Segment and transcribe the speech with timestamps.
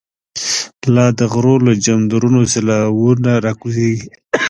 [0.93, 4.07] لا دغرو له جمدرونو، سیلاوونه ر ا کوزیږی